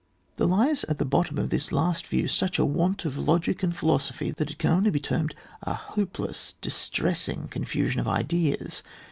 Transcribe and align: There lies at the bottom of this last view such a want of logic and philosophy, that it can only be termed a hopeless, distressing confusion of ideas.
There 0.37 0.47
lies 0.47 0.83
at 0.85 0.97
the 0.97 1.05
bottom 1.05 1.37
of 1.37 1.51
this 1.51 1.71
last 1.71 2.07
view 2.07 2.27
such 2.27 2.57
a 2.57 2.65
want 2.65 3.05
of 3.05 3.19
logic 3.19 3.61
and 3.61 3.75
philosophy, 3.77 4.31
that 4.31 4.49
it 4.49 4.57
can 4.57 4.71
only 4.71 4.89
be 4.89 4.99
termed 4.99 5.35
a 5.61 5.75
hopeless, 5.75 6.55
distressing 6.59 7.47
confusion 7.49 7.99
of 7.99 8.07
ideas. 8.07 8.81